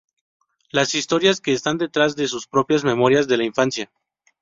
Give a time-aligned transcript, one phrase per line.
[0.71, 3.91] Las historias que están detrás son sus propias memorias de la infancia.